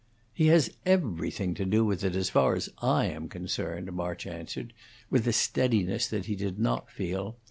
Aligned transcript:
"He 0.33 0.47
has 0.47 0.71
everything 0.83 1.53
to 1.53 1.63
do 1.63 1.85
with 1.85 2.03
it 2.03 2.15
as 2.15 2.31
far 2.31 2.55
as 2.55 2.69
I 2.81 3.05
am 3.05 3.29
concerned," 3.29 3.93
March 3.93 4.25
answered, 4.25 4.73
with 5.11 5.27
a 5.27 5.31
steadiness 5.33 6.07
that 6.07 6.25
he 6.25 6.35
did 6.35 6.57
not 6.57 6.89
feel. 6.89 7.37